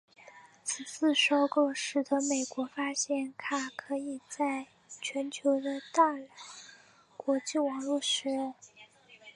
[0.63, 4.65] 此次收购使得美国发现卡可以在
[4.99, 6.27] 全球的大来
[7.15, 8.55] 国际网络使用。